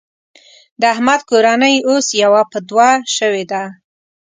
د 0.79 0.81
احمد 0.93 1.21
کورنۍ 1.29 1.75
اوس 1.89 2.07
يوه 2.23 2.41
په 2.51 2.59
دوه 2.69 2.89
شوېده. 3.15 3.63